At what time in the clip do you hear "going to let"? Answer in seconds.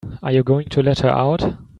0.41-1.01